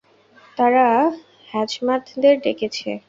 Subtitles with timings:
[0.57, 0.85] তারা
[1.49, 2.89] হ্যাজমাতদের ডেকেছে।